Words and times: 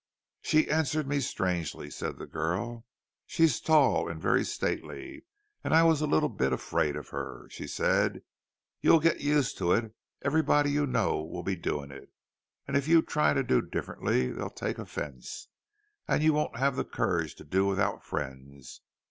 "She 0.41 0.67
answered 0.67 1.05
me 1.07 1.19
strangely," 1.19 1.91
said 1.91 2.17
the 2.17 2.25
girl. 2.25 2.87
"She's 3.27 3.61
tall, 3.61 4.09
and 4.09 4.19
very 4.19 4.43
stately, 4.43 5.25
and 5.63 5.75
I 5.75 5.83
was 5.83 6.01
a 6.01 6.07
little 6.07 6.25
bit 6.27 6.51
afraid 6.51 6.95
of 6.95 7.09
her. 7.09 7.45
She 7.51 7.67
said, 7.67 8.23
'You'll 8.81 8.99
get 8.99 9.21
used 9.21 9.59
to 9.59 9.73
it. 9.73 9.93
Everybody 10.23 10.71
you 10.71 10.87
know 10.87 11.21
will 11.21 11.43
be 11.43 11.55
doing 11.55 11.91
it, 11.91 12.09
and 12.67 12.75
if 12.75 12.87
you 12.87 13.03
try 13.03 13.35
to 13.35 13.43
do 13.43 13.61
differently 13.61 14.31
they'll 14.31 14.49
take 14.49 14.79
offence; 14.79 15.49
and 16.07 16.23
you 16.23 16.33
won't 16.33 16.57
have 16.57 16.75
the 16.77 16.83
courage 16.83 17.35
to 17.35 17.43
do 17.43 17.67
without 17.67 18.03
friends. 18.03 18.81